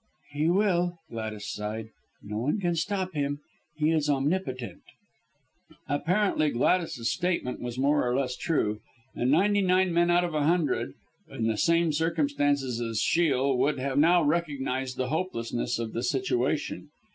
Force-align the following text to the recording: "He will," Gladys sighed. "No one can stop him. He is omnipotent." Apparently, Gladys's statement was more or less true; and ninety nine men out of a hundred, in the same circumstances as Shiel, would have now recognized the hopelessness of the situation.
"He 0.31 0.49
will," 0.49 0.97
Gladys 1.11 1.47
sighed. 1.53 1.89
"No 2.23 2.39
one 2.39 2.59
can 2.59 2.75
stop 2.75 3.13
him. 3.13 3.37
He 3.77 3.91
is 3.91 4.09
omnipotent." 4.09 4.81
Apparently, 5.87 6.49
Gladys's 6.49 7.11
statement 7.11 7.59
was 7.59 7.77
more 7.77 8.09
or 8.09 8.15
less 8.17 8.35
true; 8.35 8.79
and 9.13 9.29
ninety 9.29 9.61
nine 9.61 9.93
men 9.93 10.09
out 10.09 10.23
of 10.23 10.33
a 10.33 10.41
hundred, 10.41 10.95
in 11.29 11.45
the 11.45 11.55
same 11.55 11.93
circumstances 11.93 12.81
as 12.81 12.99
Shiel, 12.99 13.55
would 13.59 13.77
have 13.77 13.99
now 13.99 14.23
recognized 14.23 14.97
the 14.97 15.09
hopelessness 15.09 15.77
of 15.77 15.93
the 15.93 16.01
situation. 16.01 16.89